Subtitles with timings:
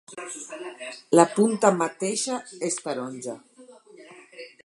[1.17, 2.39] La punta mateixa
[2.71, 3.39] és taronja.